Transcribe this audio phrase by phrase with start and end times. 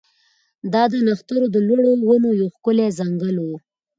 [0.73, 3.47] دا د نښترو د لوړو ونو یو ښکلی ځنګل و